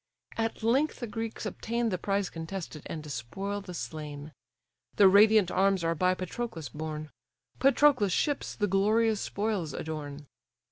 [0.35, 4.33] At length the Greeks obtain The prize contested, and despoil the slain.
[4.95, 7.11] The radiant arms are by Patroclus borne;
[7.59, 10.25] Patroclus' ships the glorious spoils adorn.